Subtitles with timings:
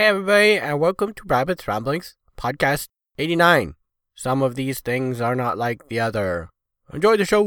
[0.00, 3.74] Hey, everybody, and welcome to Rabbit's Ramblings, podcast 89.
[4.14, 6.48] Some of these things are not like the other.
[6.90, 7.44] Enjoy the show!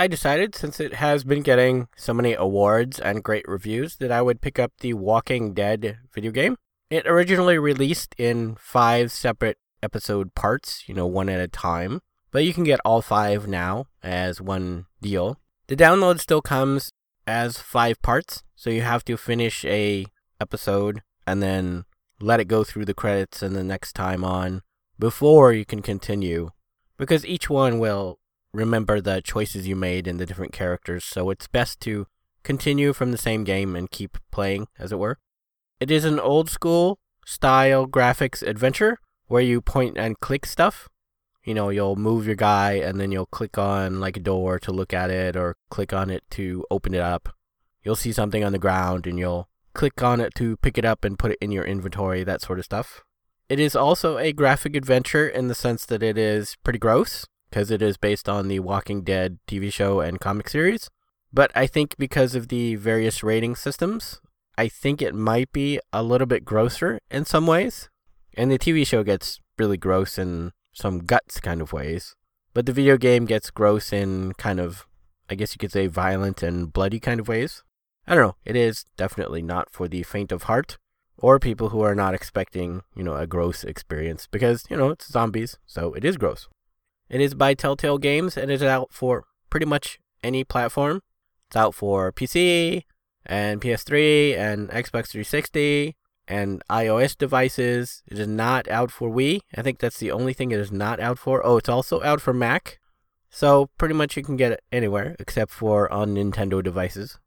[0.00, 4.22] I decided, since it has been getting so many awards and great reviews, that I
[4.22, 6.56] would pick up the Walking Dead video game.
[6.88, 12.00] It originally released in five separate episode parts, you know, one at a time,
[12.30, 15.36] but you can get all five now as one deal.
[15.66, 16.90] The download still comes
[17.26, 20.06] as five parts, so you have to finish a
[20.40, 21.84] episode and then
[22.22, 24.62] let it go through the credits and the next time on
[24.98, 26.52] before you can continue
[26.96, 28.19] because each one will
[28.52, 32.06] remember the choices you made and the different characters, so it's best to
[32.42, 35.18] continue from the same game and keep playing, as it were.
[35.78, 40.88] It is an old school style graphics adventure where you point and click stuff.
[41.44, 44.72] You know, you'll move your guy and then you'll click on like a door to
[44.72, 47.30] look at it or click on it to open it up.
[47.82, 51.04] You'll see something on the ground and you'll click on it to pick it up
[51.04, 53.02] and put it in your inventory, that sort of stuff.
[53.48, 57.70] It is also a graphic adventure in the sense that it is pretty gross because
[57.70, 60.88] it is based on the Walking Dead TV show and comic series.
[61.32, 64.20] But I think because of the various rating systems,
[64.56, 67.88] I think it might be a little bit grosser in some ways.
[68.34, 72.14] And the TV show gets really gross in some guts kind of ways.
[72.54, 74.86] But the video game gets gross in kind of,
[75.28, 77.62] I guess you could say, violent and bloody kind of ways.
[78.06, 78.36] I don't know.
[78.44, 80.78] It is definitely not for the faint of heart
[81.16, 85.10] or people who are not expecting, you know, a gross experience because, you know, it's
[85.10, 86.48] zombies, so it is gross.
[87.10, 91.02] It is by Telltale Games and it is out for pretty much any platform.
[91.48, 92.84] It's out for PC
[93.26, 95.96] and PS3 and Xbox 360
[96.28, 98.04] and iOS devices.
[98.06, 99.40] It is not out for Wii.
[99.56, 101.44] I think that's the only thing it is not out for.
[101.44, 102.78] Oh, it's also out for Mac.
[103.28, 107.18] So pretty much you can get it anywhere except for on Nintendo devices.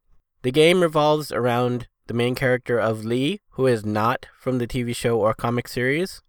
[0.42, 4.96] The game revolves around the main character of Lee, who is not from the TV
[4.96, 6.22] show or comic series.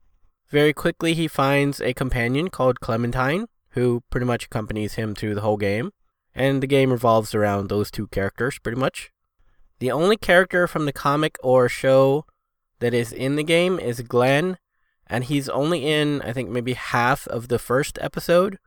[0.49, 5.41] Very quickly, he finds a companion called Clementine, who pretty much accompanies him through the
[5.41, 5.91] whole game.
[6.33, 9.11] And the game revolves around those two characters, pretty much.
[9.79, 12.25] The only character from the comic or show
[12.79, 14.57] that is in the game is Glenn,
[15.07, 18.57] and he's only in, I think, maybe half of the first episode.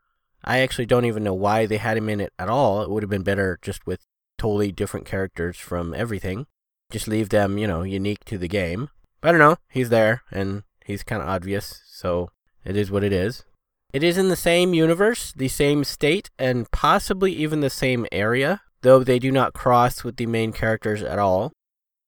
[0.44, 2.82] I actually don't even know why they had him in it at all.
[2.82, 4.06] It would have been better just with
[4.38, 6.46] totally different characters from everything.
[6.90, 8.88] Just leave them, you know, unique to the game.
[9.20, 9.56] But I don't know.
[9.68, 12.30] He's there, and He's kind of obvious, so
[12.64, 13.44] it is what it is.
[13.92, 18.62] It is in the same universe, the same state, and possibly even the same area,
[18.80, 21.52] though they do not cross with the main characters at all.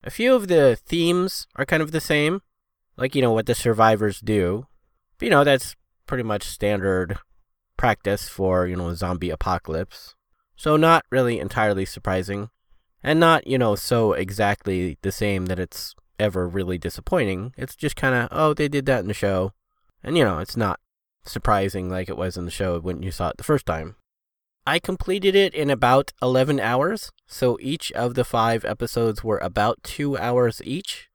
[0.03, 2.41] A few of the themes are kind of the same,
[2.97, 4.65] like, you know, what the survivors do.
[5.19, 5.75] But, you know, that's
[6.07, 7.19] pretty much standard
[7.77, 10.15] practice for, you know, zombie apocalypse.
[10.55, 12.49] So, not really entirely surprising.
[13.03, 17.53] And not, you know, so exactly the same that it's ever really disappointing.
[17.57, 19.53] It's just kind of, oh, they did that in the show.
[20.03, 20.79] And, you know, it's not
[21.25, 23.95] surprising like it was in the show when you saw it the first time.
[24.65, 29.83] I completed it in about 11 hours, so each of the five episodes were about
[29.83, 31.09] two hours each.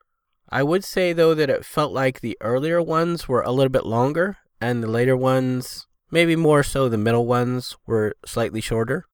[0.49, 3.87] I would say, though, that it felt like the earlier ones were a little bit
[3.87, 9.05] longer, and the later ones, maybe more so the middle ones, were slightly shorter.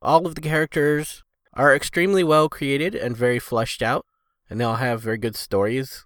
[0.00, 4.04] All of the characters are extremely well created and very fleshed out
[4.48, 6.04] and they'll have very good stories.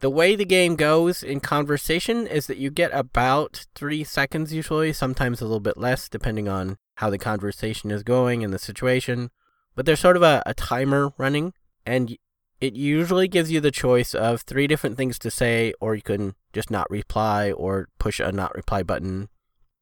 [0.00, 4.94] The way the game goes in conversation is that you get about three seconds usually,
[4.94, 9.30] sometimes a little bit less, depending on how the conversation is going and the situation.
[9.74, 11.52] But there's sort of a, a timer running,
[11.84, 12.16] and
[12.60, 16.34] it usually gives you the choice of three different things to say, or you can
[16.52, 19.28] just not reply or push a not reply button.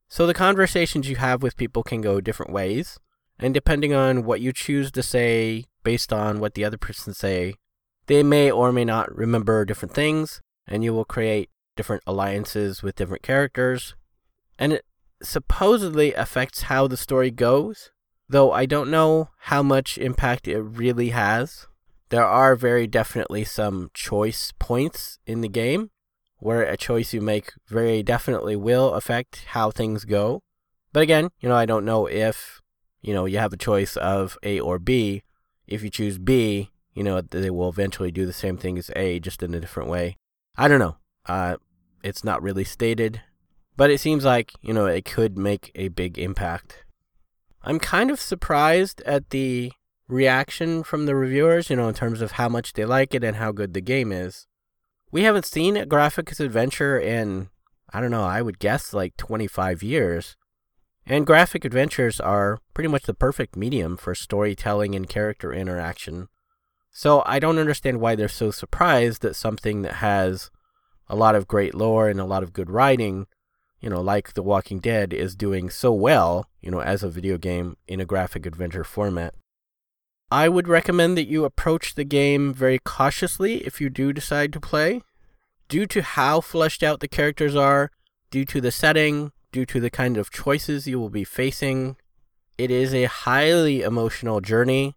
[0.09, 2.99] So the conversations you have with people can go different ways,
[3.39, 7.55] and depending on what you choose to say based on what the other person say,
[8.09, 12.97] they may or may not remember different things, and you will create different alliances with
[12.97, 13.95] different characters.
[14.59, 14.85] And it
[15.23, 17.93] supposedly affects how the story goes,
[18.29, 21.67] though I don't know how much impact it really has.
[22.09, 25.91] There are very definitely some choice points in the game
[26.39, 30.43] where a choice you make very definitely will affect how things go.
[30.93, 32.63] But again, you know, I don't know if,
[33.03, 35.23] you know, you have a choice of A or B,
[35.67, 39.21] if you choose B, you know, they will eventually do the same thing as A,
[39.21, 40.17] just in a different way.
[40.57, 40.97] I don't know.
[41.27, 41.59] Uh,
[42.03, 43.23] it's not really stated,
[43.77, 46.85] but it seems like, you know, it could make a big impact.
[47.63, 49.71] I'm kind of surprised at the
[50.09, 53.37] reaction from the reviewers, you know, in terms of how much they like it and
[53.37, 54.49] how good the game is.
[55.13, 57.51] We haven't seen a graphics adventure in,
[57.93, 60.37] I don't know, I would guess like 25 years.
[61.07, 66.27] And graphic adventures are pretty much the perfect medium for storytelling and character interaction.
[66.99, 70.51] So I don't understand why they're so surprised that something that has
[71.07, 73.29] a lot of great lore and a lot of good writing,
[73.81, 77.39] you know, like The Walking Dead, is doing so well, you know, as a video
[77.39, 79.37] game in a graphic adventure format.
[80.33, 84.61] I would recommend that you approach the game very cautiously if you do decide to
[84.61, 85.03] play.
[85.69, 87.93] Due to how fleshed out the characters are,
[88.33, 91.97] due to the setting, due to the kind of choices you will be facing,
[92.59, 94.97] it is a highly emotional journey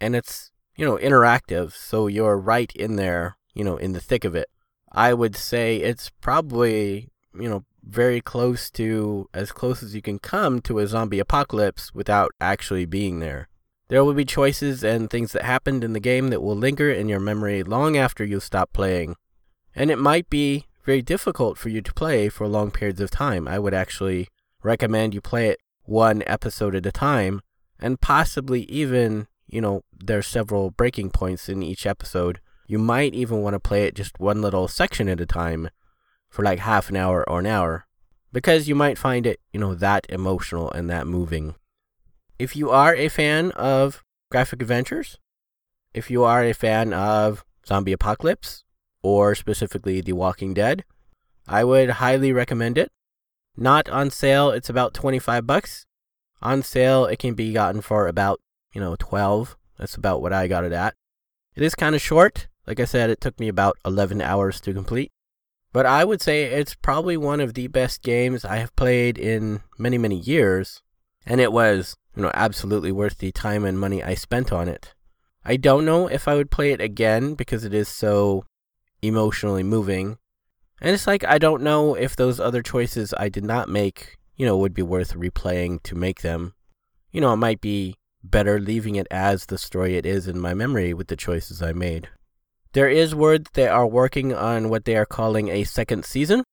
[0.00, 0.49] and it's,
[0.80, 4.48] you know, interactive, so you're right in there, you know, in the thick of it.
[4.90, 10.18] I would say it's probably, you know, very close to as close as you can
[10.18, 13.48] come to a zombie apocalypse without actually being there.
[13.88, 17.10] There will be choices and things that happened in the game that will linger in
[17.10, 19.16] your memory long after you stop playing.
[19.76, 23.46] And it might be very difficult for you to play for long periods of time.
[23.46, 24.28] I would actually
[24.62, 27.42] recommend you play it one episode at a time
[27.78, 32.40] and possibly even, you know, there's several breaking points in each episode.
[32.66, 35.70] You might even want to play it just one little section at a time
[36.28, 37.86] for like half an hour or an hour
[38.32, 41.54] because you might find it, you know, that emotional and that moving
[42.40, 45.18] if you are a fan of graphic adventures,
[45.92, 48.64] if you are a fan of Zombie Apocalypse,
[49.02, 50.84] or specifically The Walking Dead,
[51.46, 52.90] I would highly recommend it.
[53.58, 55.84] Not on sale, it's about 25 bucks.
[56.40, 58.40] On sale, it can be gotten for about,
[58.72, 59.56] you know, 12.
[59.78, 60.94] That's about what I got it at.
[61.54, 62.48] It is kind of short.
[62.66, 65.10] Like I said, it took me about 11 hours to complete.
[65.72, 69.62] But I would say it's probably one of the best games I have played in
[69.78, 70.82] many, many years.
[71.24, 74.94] And it was you know, absolutely worth the time and money I spent on it.
[75.44, 78.44] I don't know if I would play it again because it is so
[79.00, 80.18] emotionally moving.
[80.80, 84.44] And it's like I don't know if those other choices I did not make, you
[84.44, 86.54] know, would be worth replaying to make them.
[87.10, 90.54] You know, it might be better leaving it as the story it is in my
[90.54, 92.08] memory with the choices I made.
[92.72, 96.44] There is word they are working on what they are calling a second season,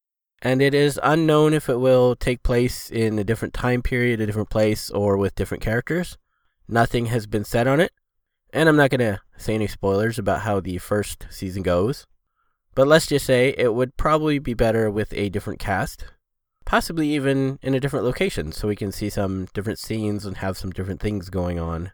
[0.41, 4.25] and it is unknown if it will take place in a different time period, a
[4.25, 6.17] different place, or with different characters.
[6.67, 7.91] Nothing has been said on it,
[8.51, 12.07] and I'm not going to say any spoilers about how the first season goes.
[12.75, 16.05] But let's just say it would probably be better with a different cast,
[16.67, 20.57] possibly even in a different location, so we can see some different scenes and have
[20.57, 21.91] some different things going on.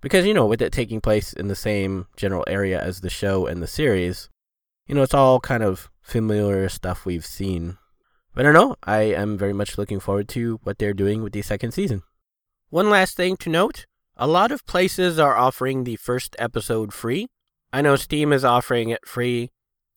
[0.00, 3.46] Because, you know, with it taking place in the same general area as the show
[3.46, 4.30] and the series,
[4.86, 7.76] you know, it's all kind of familiar stuff we've seen.
[8.34, 8.76] But I don't know.
[8.84, 12.02] I am very much looking forward to what they're doing with the second season.
[12.70, 13.86] One last thing to note
[14.16, 17.26] a lot of places are offering the first episode free.
[17.72, 19.50] I know Steam is offering it free.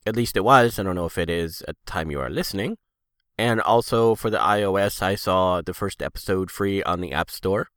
[0.07, 0.79] At least it was.
[0.79, 2.77] I don't know if it is at the time you are listening.
[3.37, 7.67] And also for the iOS, I saw the first episode free on the App Store.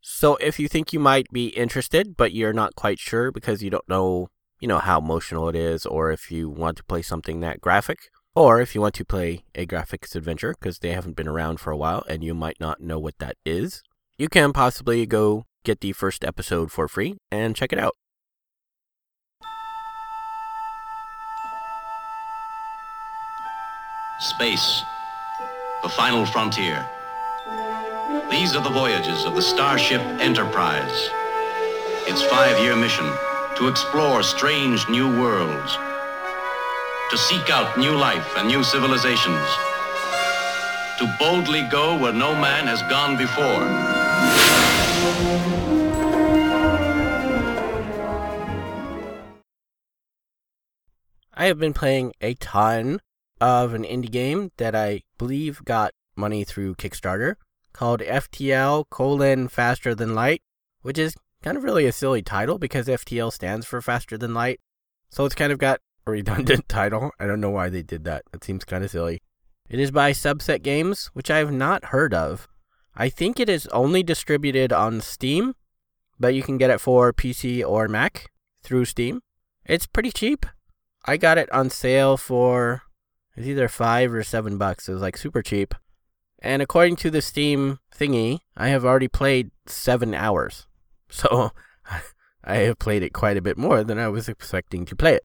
[0.00, 3.68] So if you think you might be interested, but you're not quite sure because you
[3.68, 4.28] don't know
[4.60, 7.98] you know, how emotional it is, or if you want to play something that graphic,
[8.34, 11.70] or if you want to play a graphics adventure because they haven't been around for
[11.70, 13.82] a while and you might not know what that is,
[14.18, 17.96] you can possibly go get the first episode for free and check it out.
[24.20, 24.82] Space,
[25.82, 26.86] the final frontier.
[28.30, 31.08] These are the voyages of the Starship Enterprise.
[32.06, 33.06] Its five year mission
[33.56, 35.76] to explore strange new worlds,
[37.10, 39.48] to seek out new life and new civilizations,
[40.98, 43.64] to boldly go where no man has gone before.
[51.32, 53.00] I have been playing a ton
[53.40, 57.36] of an indie game that I believe got money through Kickstarter
[57.72, 60.42] called FTL colon faster than light,
[60.82, 64.60] which is kind of really a silly title because FTL stands for faster than light.
[65.08, 67.10] So it's kind of got a redundant title.
[67.18, 68.24] I don't know why they did that.
[68.32, 69.22] It seems kind of silly.
[69.68, 72.48] It is by Subset Games, which I have not heard of.
[72.94, 75.54] I think it is only distributed on Steam,
[76.18, 78.30] but you can get it for PC or Mac
[78.62, 79.20] through Steam.
[79.64, 80.44] It's pretty cheap.
[81.06, 82.82] I got it on sale for
[83.40, 84.86] it's either five or seven bucks.
[84.86, 85.74] It was like super cheap.
[86.42, 90.66] And according to the Steam thingy, I have already played seven hours.
[91.12, 91.50] So
[92.44, 95.24] I have played it quite a bit more than I was expecting to play it.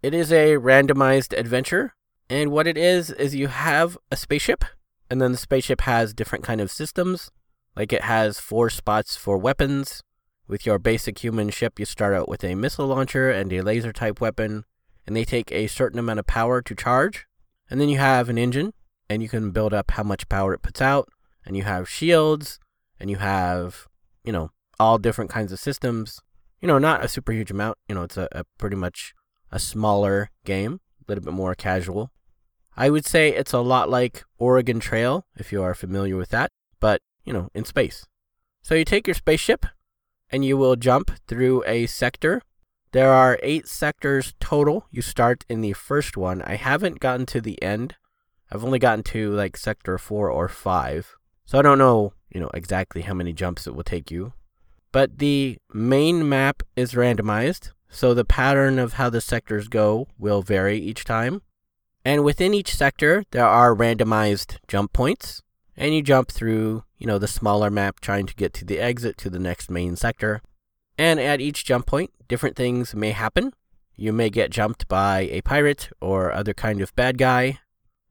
[0.00, 1.94] It is a randomized adventure,
[2.30, 4.64] and what it is is you have a spaceship,
[5.10, 7.32] and then the spaceship has different kind of systems.
[7.74, 10.04] Like it has four spots for weapons.
[10.46, 13.92] With your basic human ship, you start out with a missile launcher and a laser
[13.92, 14.66] type weapon,
[15.04, 17.27] and they take a certain amount of power to charge.
[17.70, 18.72] And then you have an engine,
[19.08, 21.08] and you can build up how much power it puts out,
[21.44, 22.58] and you have shields,
[22.98, 23.86] and you have,
[24.24, 26.20] you know, all different kinds of systems.
[26.60, 27.78] You know, not a super huge amount.
[27.88, 29.14] You know, it's a, a pretty much
[29.52, 32.10] a smaller game, a little bit more casual.
[32.76, 36.50] I would say it's a lot like Oregon Trail, if you are familiar with that,
[36.80, 38.06] but, you know, in space.
[38.62, 39.66] So you take your spaceship
[40.30, 42.42] and you will jump through a sector.
[42.92, 44.86] There are eight sectors total.
[44.90, 46.42] You start in the first one.
[46.42, 47.96] I haven't gotten to the end.
[48.50, 51.14] I've only gotten to like sector four or five.
[51.44, 54.32] So I don't know, you know, exactly how many jumps it will take you.
[54.90, 57.72] But the main map is randomized.
[57.90, 61.42] So the pattern of how the sectors go will vary each time.
[62.04, 65.42] And within each sector, there are randomized jump points.
[65.76, 69.18] And you jump through, you know, the smaller map trying to get to the exit
[69.18, 70.42] to the next main sector.
[70.98, 73.52] And at each jump point, different things may happen.
[73.96, 77.60] You may get jumped by a pirate or other kind of bad guy,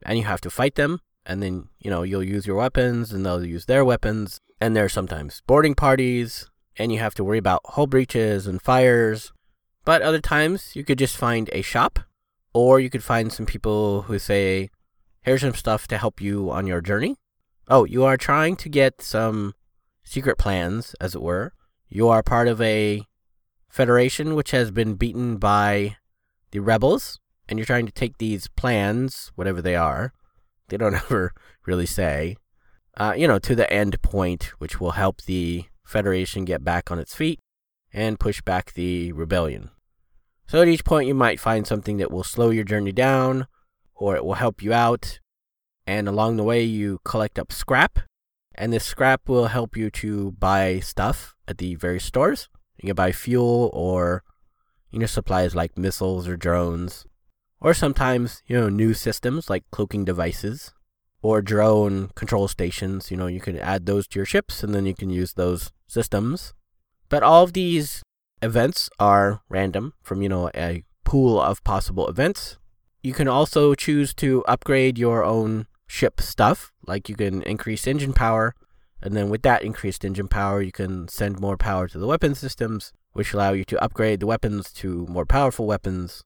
[0.03, 1.01] and you have to fight them.
[1.25, 4.39] And then, you know, you'll use your weapons and they'll use their weapons.
[4.60, 8.62] And there are sometimes boarding parties, and you have to worry about hull breaches and
[8.62, 9.34] fires
[9.88, 12.00] but other times you could just find a shop,
[12.53, 14.70] or you could find some people who say,
[15.22, 17.15] here's some stuff to help you on your journey.
[17.70, 19.56] Oh, you are trying to get some
[20.03, 21.53] secret plans, as it were.
[21.89, 23.06] You are part of a
[23.70, 25.98] federation which has been beaten by
[26.51, 30.13] the rebels, and you're trying to take these plans, whatever they are,
[30.67, 31.34] they don't ever
[31.65, 32.36] really say,
[32.98, 37.00] uh, you know, to the end point, which will help the Federation get back on
[37.00, 37.39] its feet
[37.94, 39.70] and push back the rebellion.
[40.46, 43.48] So at each point, you might find something that will slow your journey down,
[43.96, 45.22] or it will help you out.
[45.86, 48.00] And along the way, you collect up scrap,
[48.53, 52.50] and this scrap will help you to buy stuff at the various stores.
[52.77, 54.24] You can buy fuel or
[54.92, 57.06] you know supplies like missiles or drones,
[57.60, 60.74] or sometimes you know new systems like cloaking devices
[61.22, 63.12] or drone control stations.
[63.12, 65.72] You know you can add those to your ships, and then you can use those
[65.88, 66.54] systems.
[67.10, 68.04] But all of these
[68.42, 72.58] events are random from, you know, a pool of possible events.
[73.01, 78.13] You can also choose to upgrade your own ship stuff, like you can increase engine
[78.13, 78.54] power,
[79.01, 82.36] and then with that increased engine power, you can send more power to the weapon
[82.36, 86.24] systems, which allow you to upgrade the weapons to more powerful weapons.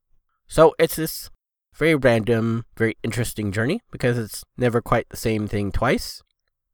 [0.47, 1.29] So it's this
[1.75, 6.21] very random, very interesting journey because it's never quite the same thing twice.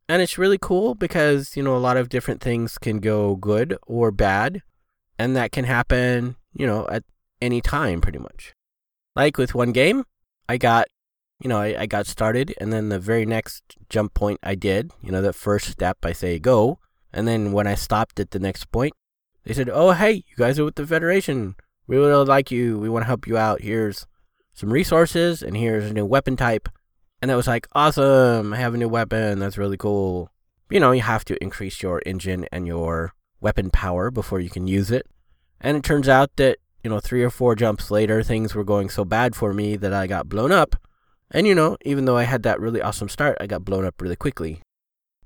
[0.10, 3.78] And it's really cool because, you know, a lot of different things can go good
[3.86, 4.62] or bad
[5.20, 7.04] and that can happen, you know, at
[7.42, 8.54] any time pretty much.
[9.16, 10.04] Like with one game,
[10.48, 10.88] I got,
[11.40, 14.92] you know, I, I got started, and then the very next jump point I did,
[15.02, 16.80] you know, the first step I say go,
[17.14, 18.94] and then when I stopped at the next point,
[19.44, 21.56] they said, "Oh, hey, you guys are with the Federation.
[21.88, 22.80] We really like you.
[22.80, 23.62] We want to help you out.
[23.62, 24.06] Here's
[24.54, 26.70] some resources, and here's a new weapon type."
[27.22, 28.54] And that was like, awesome!
[28.54, 29.40] I have a new weapon.
[29.40, 30.30] That's really cool.
[30.70, 34.68] You know, you have to increase your engine and your weapon power before you can
[34.68, 35.08] use it.
[35.62, 38.90] And it turns out that, you know, three or four jumps later, things were going
[38.90, 40.76] so bad for me that I got blown up.
[41.32, 44.02] And, you know, even though I had that really awesome start, I got blown up
[44.02, 44.62] really quickly.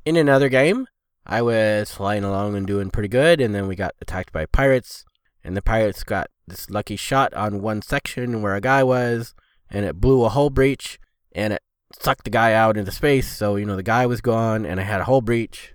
[0.03, 0.87] In another game,
[1.25, 5.05] I was flying along and doing pretty good, and then we got attacked by pirates.
[5.43, 9.33] And the pirates got this lucky shot on one section where a guy was,
[9.69, 10.99] and it blew a hull breach,
[11.31, 11.61] and it
[11.99, 13.35] sucked the guy out into space.
[13.35, 15.73] So, you know, the guy was gone, and I had a hull breach.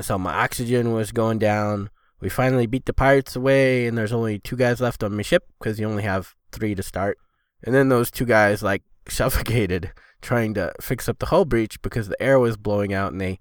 [0.00, 1.90] So my oxygen was going down.
[2.20, 5.44] We finally beat the pirates away, and there's only two guys left on my ship
[5.58, 7.18] because you only have three to start.
[7.62, 9.92] And then those two guys like suffocated
[10.22, 13.38] trying to fix up the hull breach because the air was blowing out, and they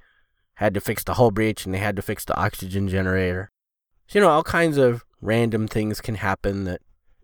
[0.56, 3.50] had to fix the hull breach and they had to fix the oxygen generator.
[4.08, 6.82] So, you know, all kinds of random things can happen that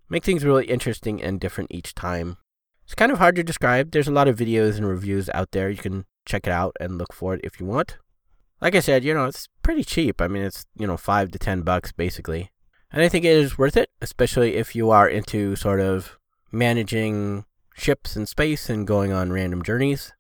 [0.10, 2.38] make things really interesting and different each time.
[2.86, 3.92] It's kind of hard to describe.
[3.92, 5.70] There's a lot of videos and reviews out there.
[5.70, 7.98] You can check it out and look for it if you want
[8.62, 10.22] like I said, you know, it's pretty cheap.
[10.22, 12.52] I mean, it's, you know, five to ten bucks basically.
[12.92, 16.18] And I think it is worth it, especially if you are into sort of
[16.52, 17.46] managing
[17.76, 20.14] ships in space and going on random journeys.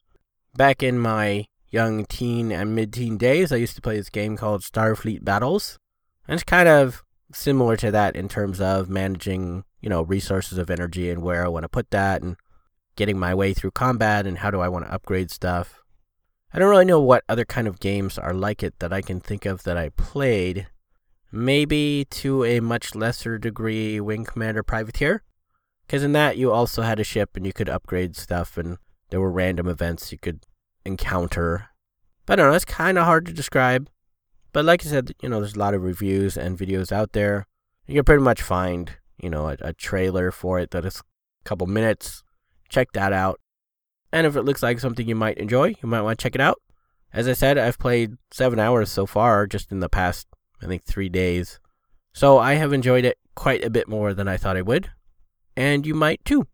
[0.55, 4.37] Back in my young teen and mid teen days, I used to play this game
[4.37, 5.77] called Starfleet Battles.
[6.27, 7.03] And it's kind of
[7.33, 11.47] similar to that in terms of managing, you know, resources of energy and where I
[11.47, 12.35] want to put that and
[12.95, 15.75] getting my way through combat and how do I want to upgrade stuff.
[16.51, 19.19] I don't really know what other kind of games are like it that I can
[19.19, 20.67] think of that I played.
[21.31, 25.23] maybe to a much lesser degree Wing Commander Privateer.
[25.89, 28.77] Because in that, you also had a ship and you could upgrade stuff, and
[29.09, 30.45] there were random events you could
[30.85, 31.69] encounter.
[32.27, 33.89] But I don't know, it's kind of hard to describe.
[34.53, 37.47] But like I said, you know, there's a lot of reviews and videos out there.
[37.87, 41.43] You can pretty much find, you know, a, a trailer for it that is a
[41.43, 42.21] couple minutes.
[42.69, 43.39] Check that out.
[44.13, 46.41] And if it looks like something you might enjoy, you might want to check it
[46.41, 46.61] out.
[47.11, 50.27] As I said, I've played seven hours so far just in the past,
[50.61, 51.59] I think, three days.
[52.13, 54.91] So I have enjoyed it quite a bit more than I thought I would.
[55.59, 56.47] And you might too.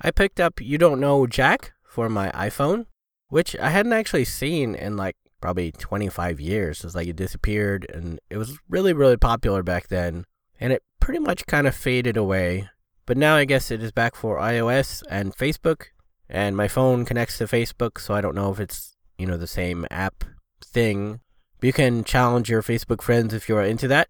[0.00, 2.86] I picked up You Don't Know Jack for my iPhone,
[3.28, 6.84] which I hadn't actually seen in like probably 25 years.
[6.84, 10.24] It's like it disappeared and it was really, really popular back then.
[10.60, 12.68] And it pretty much kind of faded away.
[13.06, 15.86] But now I guess it is back for iOS and Facebook.
[16.28, 19.46] And my phone connects to Facebook, so I don't know if it's, you know, the
[19.46, 20.24] same app
[20.62, 21.20] thing.
[21.58, 24.08] But you can challenge your Facebook friends if you are into that.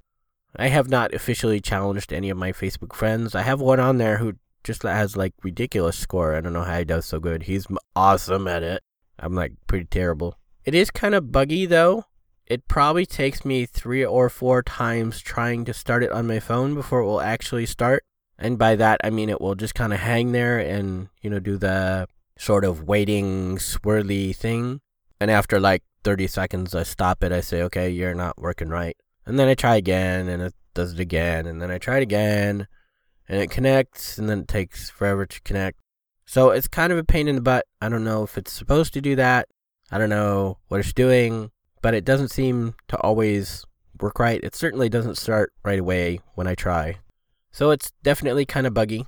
[0.57, 3.35] I have not officially challenged any of my Facebook friends.
[3.35, 4.35] I have one on there who
[4.68, 6.34] just has like ridiculous score.
[6.37, 7.44] I don't know how he does so good.
[7.44, 8.82] He's awesome at it.
[9.18, 10.37] I'm like pretty terrible.
[10.62, 12.04] It is kind of buggy though.
[12.46, 16.75] It probably takes me three or four times trying to start it on my phone
[16.75, 18.04] before it will actually start.
[18.38, 21.40] And by that, I mean it will just kind of hang there and, you know,
[21.40, 22.06] do the
[22.38, 24.82] sort of waiting, swirly thing.
[25.18, 27.32] And after like 30 seconds, I stop it.
[27.32, 28.98] I say, okay, you're not working right.
[29.25, 31.46] And then I try again and it does it again.
[31.46, 32.68] And then I try it again
[33.28, 35.78] and it connects and then it takes forever to connect.
[36.26, 37.67] So it's kind of a pain in the butt.
[37.80, 39.49] I don't know if it's supposed to do that.
[39.91, 43.64] I don't know what it's doing, but it doesn't seem to always
[44.00, 44.43] work right.
[44.43, 46.99] It certainly doesn't start right away when I try.
[47.50, 49.06] So it's definitely kind of buggy.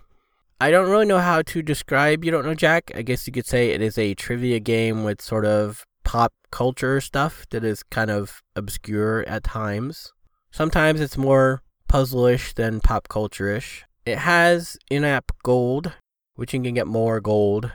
[0.60, 2.90] I don't really know how to describe You Don't Know Jack.
[2.94, 7.00] I guess you could say it is a trivia game with sort of pop culture
[7.00, 10.12] stuff that is kind of obscure at times.
[10.50, 13.84] Sometimes it's more puzzle-ish than pop culture-ish.
[14.04, 15.92] It has in-app gold,
[16.34, 17.72] which you can get more gold,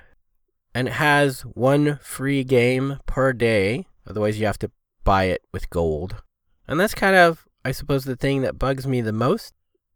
[0.73, 3.85] and it has one free game per day.
[4.07, 4.71] Otherwise, you have to
[5.03, 6.23] buy it with gold.
[6.67, 9.53] And that's kind of, I suppose, the thing that bugs me the most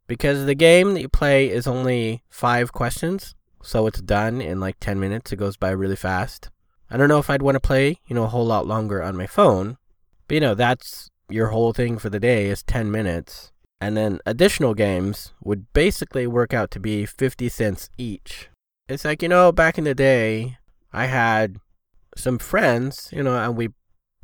[0.10, 4.78] because the game that you play is only five questions, so it's done in like
[4.80, 5.32] 10 minutes.
[5.32, 6.50] It goes by really fast.
[6.90, 9.16] I don't know if I'd want to play, you know, a whole lot longer on
[9.16, 9.78] my phone,
[10.28, 13.52] but you know, that's your whole thing for the day is 10 minutes.
[13.82, 18.50] And then additional games would basically work out to be 50 cents each.
[18.88, 20.58] It's like, you know, back in the day,
[20.92, 21.58] I had
[22.18, 23.70] some friends, you know, and we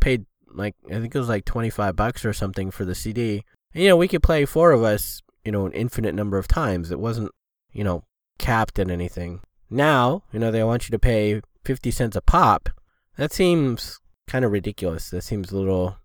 [0.01, 3.43] paid like, I think it was like 25 bucks or something for the CD.
[3.73, 6.47] And, you know, we could play four of us, you know, an infinite number of
[6.47, 6.91] times.
[6.91, 7.31] It wasn't,
[7.71, 8.03] you know,
[8.39, 9.41] capped at anything.
[9.69, 12.69] Now, you know, they want you to pay 50 cents a pop.
[13.17, 15.09] That seems kind of ridiculous.
[15.09, 15.97] That seems a little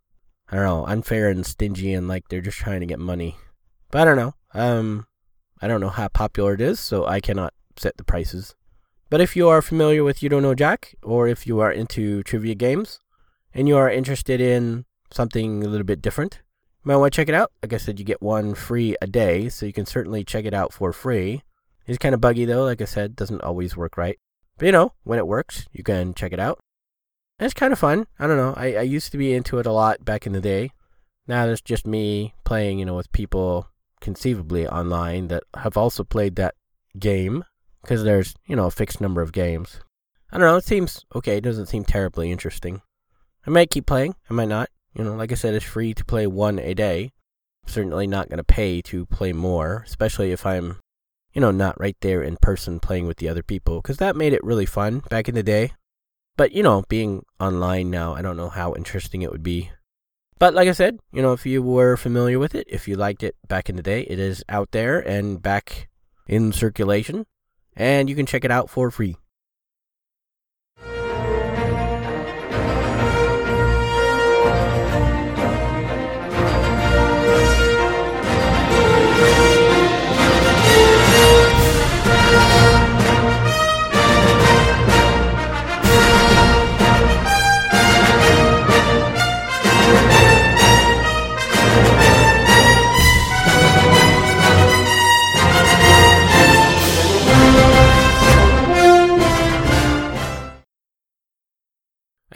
[0.51, 3.37] I don't know, unfair and stingy and like they're just trying to get money.
[3.91, 4.35] But I don't know.
[4.53, 5.07] Um,
[5.63, 8.55] I don't know how popular it is, so I cannot set the prices.
[9.11, 12.23] But if you are familiar with You Don't Know Jack, or if you are into
[12.25, 12.99] trivia games,
[13.55, 16.41] and you are interested in something a little bit different,
[16.85, 17.53] you might want to check it out.
[17.63, 20.55] Like I said, you get one free a day, so you can certainly check it
[20.55, 21.43] out for free.
[21.87, 24.19] It's kind of buggy though, like I said, doesn't always work right.
[24.59, 26.61] But you know, when it works, you can check it out
[27.41, 28.07] it's kind of fun.
[28.19, 28.55] I don't know.
[28.57, 30.71] I, I used to be into it a lot back in the day.
[31.27, 33.69] Now it's just me playing, you know, with people
[34.01, 36.55] conceivably online that have also played that
[36.99, 37.45] game
[37.83, 39.81] because there's, you know, a fixed number of games.
[40.33, 40.57] I don't know.
[40.57, 41.39] It seems okay.
[41.39, 42.83] It doesn't seem terribly interesting.
[43.47, 44.15] I might keep playing.
[44.29, 44.69] I might not.
[44.95, 47.13] You know, like I said, it's free to play one a day.
[47.65, 50.79] I'm certainly not going to pay to play more, especially if I'm,
[51.33, 54.33] you know, not right there in person playing with the other people because that made
[54.33, 55.73] it really fun back in the day.
[56.41, 59.73] But, you know, being online now, I don't know how interesting it would be.
[60.39, 63.23] But like I said, you know, if you were familiar with it, if you liked
[63.23, 65.91] it back in the day, it is out there and back
[66.27, 67.27] in circulation.
[67.77, 69.17] And you can check it out for free.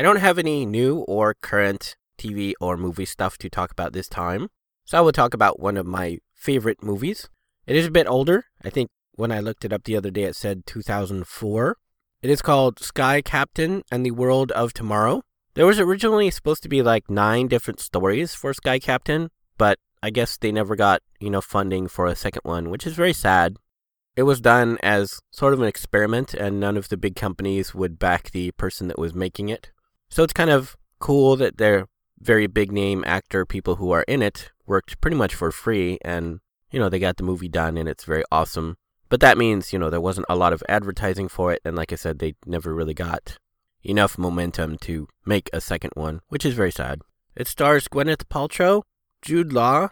[0.04, 4.50] Don't have any new or current TV or movie stuff to talk about this time,
[4.84, 7.28] so I will talk about one of my favorite movies.
[7.66, 8.44] It is a bit older.
[8.62, 11.76] I think when I looked it up the other day, it said 2004.
[12.22, 15.22] It is called Sky Captain and the World of Tomorrow.
[15.54, 20.10] There was originally supposed to be like nine different stories for Sky Captain, but I
[20.10, 23.56] guess they never got enough funding for a second one, which is very sad.
[24.16, 27.98] It was done as sort of an experiment, and none of the big companies would
[27.98, 29.70] back the person that was making it.
[30.08, 31.86] So it's kind of cool that their
[32.20, 36.40] very big name actor people who are in it worked pretty much for free, and
[36.70, 38.76] you know they got the movie done, and it's very awesome.
[39.08, 41.92] But that means you know there wasn't a lot of advertising for it, and like
[41.92, 43.38] I said, they never really got
[43.82, 47.02] enough momentum to make a second one, which is very sad.
[47.36, 48.82] It stars Gwyneth Paltrow,
[49.20, 49.90] Jude Law,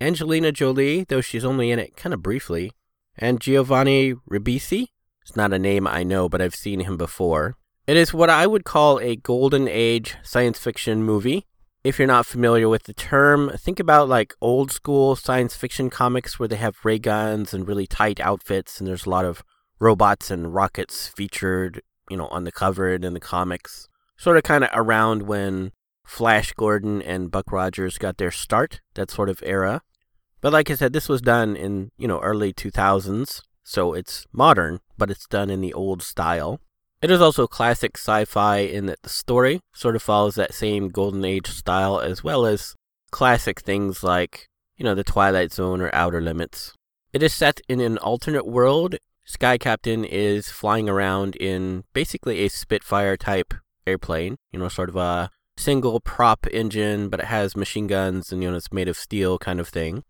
[0.00, 2.72] Angelina Jolie, though she's only in it kind of briefly,
[3.16, 4.88] and Giovanni Ribisi.
[5.22, 7.56] It's not a name I know, but I've seen him before.
[7.86, 11.44] It is what I would call a golden age science fiction movie.
[11.82, 16.38] If you're not familiar with the term, think about like old school science fiction comics
[16.38, 19.44] where they have ray guns and really tight outfits, and there's a lot of
[19.78, 23.86] robots and rockets featured, you know, on the cover and in the comics.
[24.16, 25.72] Sort of kind of around when
[26.06, 29.82] Flash Gordon and Buck Rogers got their start, that sort of era.
[30.40, 34.80] But like I said, this was done in, you know, early 2000s, so it's modern,
[34.96, 36.60] but it's done in the old style.
[37.04, 41.22] It is also classic sci-fi in that the story sort of follows that same golden
[41.22, 42.74] age style as well as
[43.10, 46.72] classic things like, you know, the Twilight Zone or Outer Limits.
[47.12, 48.96] It is set in an alternate world.
[49.22, 53.52] Sky Captain is flying around in basically a Spitfire type
[53.86, 58.42] airplane, you know, sort of a single prop engine, but it has machine guns and,
[58.42, 60.04] you know, it's made of steel kind of thing.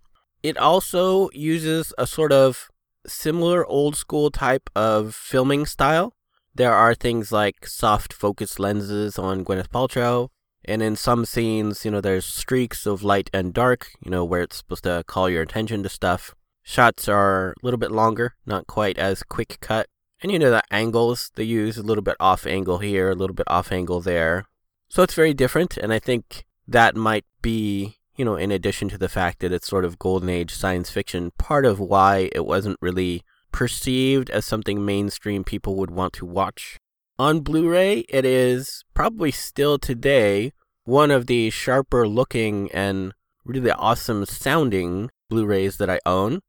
[0.45, 2.69] It also uses a sort of
[3.05, 6.13] similar old school type of filming style.
[6.57, 10.29] There are things like soft focus lenses on Gwyneth Paltrow,
[10.65, 14.43] and in some scenes, you know, there's streaks of light and dark, you know, where
[14.43, 16.35] it's supposed to call your attention to stuff.
[16.63, 19.89] Shots are a little bit longer, not quite as quick cut.
[20.23, 23.35] And you know, the angles they use a little bit off angle here, a little
[23.35, 24.47] bit off angle there.
[24.89, 28.99] So it's very different, and I think that might be, you know, in addition to
[28.99, 32.79] the fact that it's sort of golden age science fiction, part of why it wasn't
[32.81, 33.23] really
[33.55, 36.77] perceived as something mainstream people would want to watch.
[37.21, 43.15] On Blu ray, it is probably still today one of the sharper looking and
[43.45, 46.41] really awesome sounding Blu rays that I own.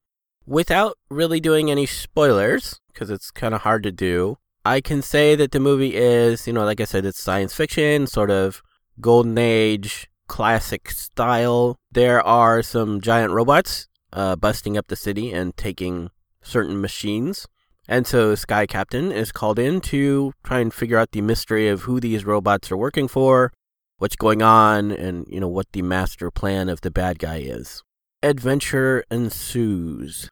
[0.48, 5.36] Without really doing any spoilers, because it's kind of hard to do, I can say
[5.36, 8.64] that the movie is, you know, like I said, it's science fiction, sort of
[9.00, 11.78] golden age, classic style.
[11.92, 16.10] There are some giant robots uh, busting up the city and taking
[16.46, 17.48] certain machines.
[17.88, 21.82] And so Sky Captain is called in to try and figure out the mystery of
[21.82, 23.52] who these robots are working for,
[23.98, 27.84] what's going on, and you know what the master plan of the bad guy is.
[28.24, 30.30] Adventure ensues.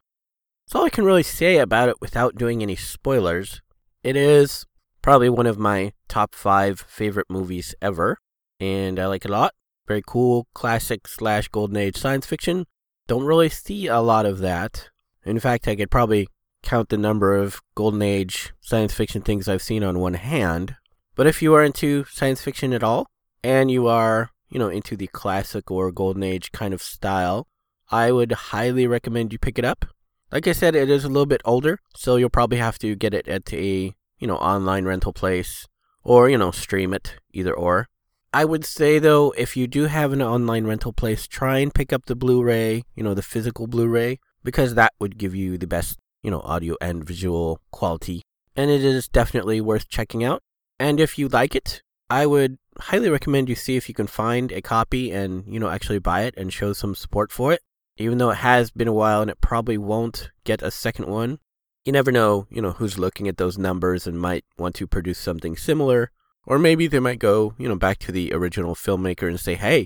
[0.66, 3.62] That's all I can really say about it without doing any spoilers.
[4.04, 4.66] It is
[5.04, 8.18] probably one of my top five favorite movies ever,
[8.60, 9.54] and I like it a lot.
[9.88, 12.66] Very cool, classic slash golden age science fiction.
[13.08, 14.90] Don't really see a lot of that.
[15.26, 16.28] In fact, I could probably
[16.64, 20.76] count the number of golden age science fiction things I've seen on one hand.
[21.16, 23.08] But if you are into science fiction at all,
[23.44, 27.48] and you are, you know, into the classic or golden age kind of style,
[27.92, 29.86] I would highly recommend you pick it up.
[30.32, 33.14] Like I said, it is a little bit older, so you'll probably have to get
[33.14, 35.68] it at a, you know, online rental place
[36.04, 37.88] or, you know, stream it, either or.
[38.34, 41.94] I would say though, if you do have an online rental place, try and pick
[41.94, 45.98] up the Blu-ray, you know, the physical Blu-ray, because that would give you the best,
[46.22, 48.22] you know, audio and visual quality.
[48.56, 50.42] And it is definitely worth checking out.
[50.80, 54.52] And if you like it, I would highly recommend you see if you can find
[54.52, 57.62] a copy and, you know, actually buy it and show some support for it.
[57.98, 61.40] Even though it has been a while and it probably won't get a second one,
[61.86, 65.20] you never know, you know, who's looking at those numbers and might want to produce
[65.20, 66.12] something similar.
[66.46, 69.86] Or maybe they might go, you know, back to the original filmmaker and say, hey,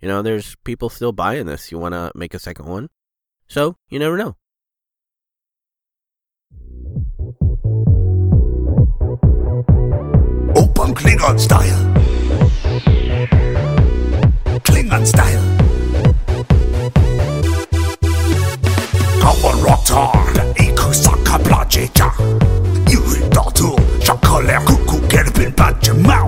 [0.00, 1.70] you know, there's people still buying this.
[1.70, 2.88] You want to make a second one?
[3.48, 4.36] So, you never know.
[10.56, 11.94] Open Klingon style.
[14.64, 15.42] Klingon style.
[19.20, 22.12] Copper rock hard, ikusa kaplajita.
[22.90, 26.21] Yuri datu, shakale kuku kerbin bajima.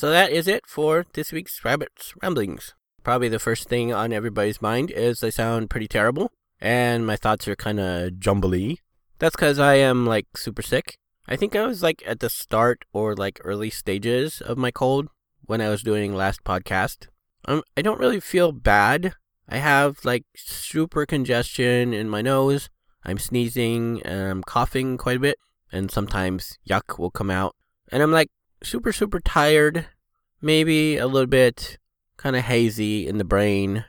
[0.00, 2.72] So that is it for this week's Rabbit's Ramblings.
[3.04, 7.46] Probably the first thing on everybody's mind is I sound pretty terrible and my thoughts
[7.46, 8.78] are kind of jumbly.
[9.18, 10.96] That's because I am like super sick.
[11.28, 15.08] I think I was like at the start or like early stages of my cold
[15.42, 17.08] when I was doing last podcast.
[17.44, 19.12] Um, I don't really feel bad.
[19.50, 22.70] I have like super congestion in my nose.
[23.04, 25.36] I'm sneezing and I'm coughing quite a bit,
[25.70, 27.54] and sometimes yuck will come out.
[27.92, 28.30] And I'm like
[28.62, 29.86] super, super tired,
[30.40, 31.78] maybe a little bit
[32.16, 33.84] kind of hazy in the brain.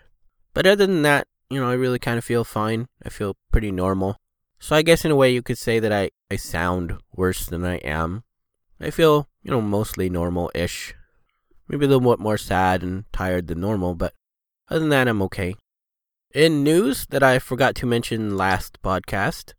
[0.54, 2.88] But other than that, you know, I really kind of feel fine.
[3.06, 4.18] I feel pretty normal.
[4.60, 7.66] So I guess in a way you could say that I, I sound worse than
[7.66, 8.24] I am.
[8.80, 10.96] I feel, you know, mostly normal ish.
[11.68, 14.14] Maybe a little bit more sad and tired than normal, but
[14.70, 15.56] other than that, I'm okay.
[16.34, 19.54] In news that I forgot to mention last podcast,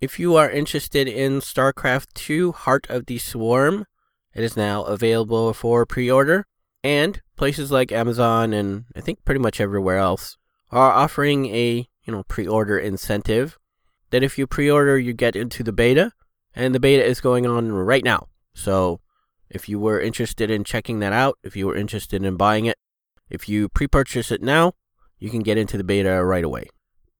[0.00, 3.86] if you are interested in StarCraft 2 Heart of the Swarm,
[4.34, 6.46] it is now available for pre order,
[6.82, 10.36] and places like Amazon and I think pretty much everywhere else
[10.70, 13.58] are offering a you know pre-order incentive
[14.10, 16.12] that if you pre-order you get into the beta
[16.54, 18.28] and the beta is going on right now.
[18.54, 19.00] So
[19.50, 22.76] if you were interested in checking that out if you were interested in buying it
[23.30, 24.74] if you pre-purchase it now
[25.18, 26.68] you can get into the beta right away.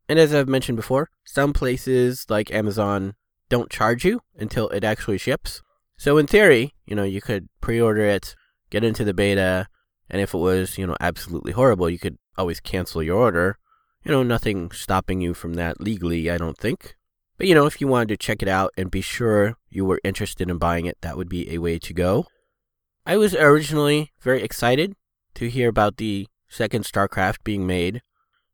[0.08, 3.14] And as i've mentioned before some places like amazon
[3.48, 5.62] don't charge you until it actually ships
[5.96, 8.34] so in theory you know you could pre-order it
[8.70, 9.68] get into the beta
[10.10, 13.58] and if it was, you know, absolutely horrible, you could always cancel your order.
[14.04, 16.96] You know, nothing stopping you from that legally, I don't think.
[17.38, 20.00] But, you know, if you wanted to check it out and be sure you were
[20.04, 22.26] interested in buying it, that would be a way to go.
[23.06, 24.94] I was originally very excited
[25.34, 28.02] to hear about the second StarCraft being made.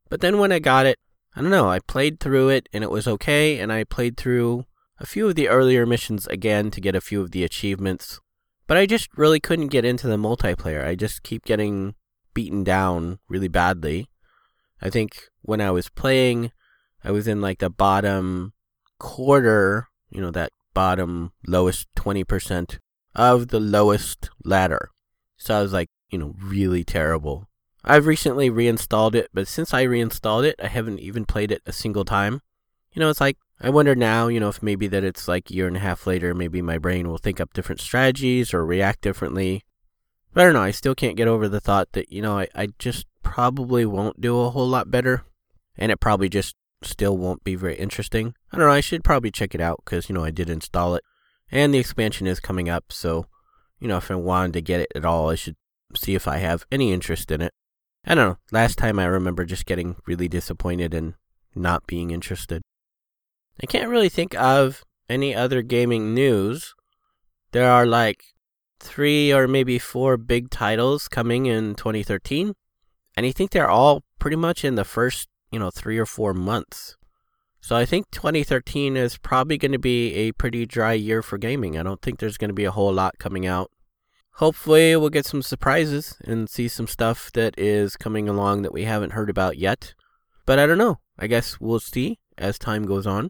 [0.09, 0.97] But then when I got it,
[1.35, 4.65] I don't know, I played through it and it was okay, and I played through
[5.01, 8.19] a few of the earlier missions again to get a few of the achievements.
[8.67, 10.85] But I just really couldn't get into the multiplayer.
[10.85, 11.95] I just keep getting
[12.33, 14.09] beaten down really badly.
[14.79, 16.51] I think when I was playing,
[17.03, 18.53] I was in like the bottom
[18.99, 22.77] quarter, you know, that bottom lowest 20%
[23.15, 24.91] of the lowest ladder.
[25.37, 27.49] So I was like, you know, really terrible.
[27.83, 31.73] I've recently reinstalled it, but since I reinstalled it, I haven't even played it a
[31.73, 32.41] single time.
[32.93, 35.53] You know, it's like I wonder now, you know, if maybe that it's like a
[35.53, 39.01] year and a half later, maybe my brain will think up different strategies or react
[39.01, 39.63] differently.
[40.33, 42.47] But I don't know, I still can't get over the thought that, you know, I,
[42.55, 45.25] I just probably won't do a whole lot better.
[45.77, 48.33] And it probably just still won't be very interesting.
[48.51, 50.95] I don't know, I should probably check it out because, you know, I did install
[50.95, 51.03] it.
[51.51, 53.27] And the expansion is coming up, so,
[53.79, 55.57] you know, if I wanted to get it at all, I should
[55.95, 57.53] see if I have any interest in it.
[58.05, 61.13] I don't know, last time I remember just getting really disappointed and
[61.53, 62.63] not being interested.
[63.61, 66.73] I can't really think of any other gaming news.
[67.51, 68.23] There are like
[68.79, 72.53] three or maybe four big titles coming in 2013,
[73.15, 76.33] and I think they're all pretty much in the first, you know, three or four
[76.33, 76.97] months.
[77.59, 81.77] So I think 2013 is probably going to be a pretty dry year for gaming.
[81.77, 83.69] I don't think there's going to be a whole lot coming out.
[84.35, 88.85] Hopefully, we'll get some surprises and see some stuff that is coming along that we
[88.85, 89.93] haven't heard about yet.
[90.47, 90.99] But I don't know.
[91.19, 93.29] I guess we'll see as time goes on.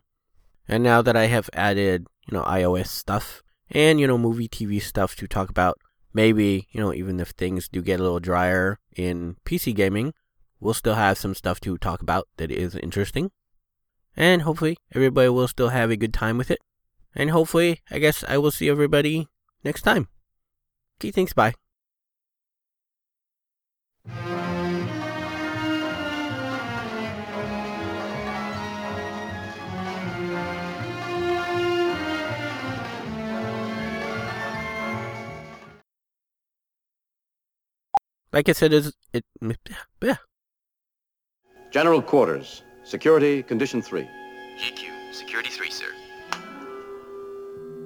[0.71, 4.81] And now that I have added, you know, iOS stuff and, you know, movie TV
[4.81, 5.77] stuff to talk about,
[6.13, 10.13] maybe, you know, even if things do get a little drier in PC gaming,
[10.61, 13.31] we'll still have some stuff to talk about that is interesting.
[14.15, 16.59] And hopefully everybody will still have a good time with it.
[17.13, 19.27] And hopefully, I guess I will see everybody
[19.65, 20.07] next time.
[21.01, 21.53] Okay, thanks, bye.
[38.33, 39.25] Like I said, is it?
[40.01, 40.15] Yeah.
[41.71, 42.63] General Quarters.
[42.85, 44.07] Security, Condition 3.
[44.57, 45.91] GQ, Security 3, sir.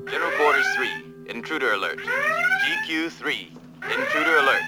[0.07, 0.87] General Quarters 3,
[1.29, 1.97] Intruder Alert.
[1.99, 3.51] GQ 3,
[3.83, 4.61] Intruder Alert.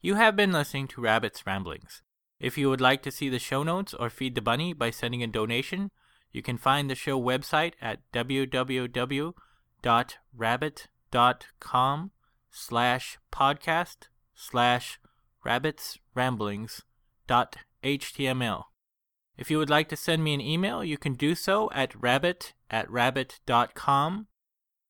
[0.00, 2.02] You have been listening to Rabbit's Ramblings.
[2.38, 5.22] If you would like to see the show notes or feed the bunny by sending
[5.22, 5.90] a donation,
[6.32, 9.34] you can find the show website at www.rabbit.com
[12.50, 13.96] slash podcast
[14.34, 14.98] slash
[15.44, 15.98] rabbits
[17.26, 18.64] dot html.
[19.36, 22.52] If you would like to send me an email, you can do so at rabbit
[22.70, 24.26] at rabbit.com.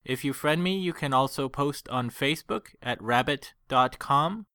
[0.04, 4.46] If you friend me, you can also post on Facebook at rabbit.com.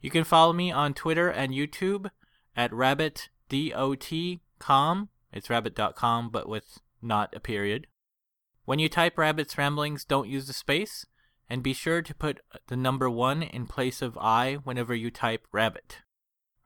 [0.00, 2.10] You can follow me on Twitter and YouTube
[2.56, 5.08] at rabbitdot.com.
[5.32, 7.86] It's rabbit.com, but with not a period.
[8.64, 11.06] When you type Rabbit's Ramblings, don't use the space.
[11.48, 15.48] And be sure to put the number 1 in place of I whenever you type
[15.50, 15.98] rabbit.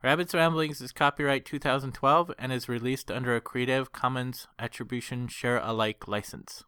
[0.03, 6.07] Rabbit's Ramblings is copyright 2012 and is released under a Creative Commons Attribution Share Alike
[6.07, 6.65] license.